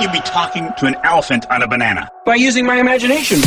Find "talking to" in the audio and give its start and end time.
0.20-0.86